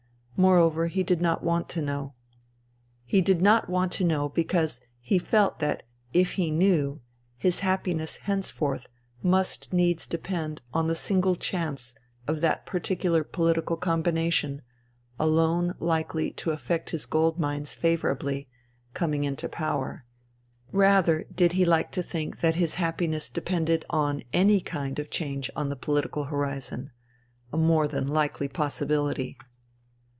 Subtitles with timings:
[0.43, 2.15] Moreover, he did not want to know.
[3.05, 6.99] He did not want to know because he felt that if he knew,
[7.37, 8.87] his happiness henceforth
[9.21, 11.93] must needs depend on the single chance
[12.27, 14.63] of that particular political combination,
[15.19, 18.47] alone likely to affect his gold mines favourably,
[18.95, 20.05] coming into power;
[20.71, 24.97] rather did he like 202 FUTILITY to think that his happiness depended on any hind
[24.97, 26.89] of change on the pohtical horizon—
[27.53, 29.35] a more than Hkely possibihty.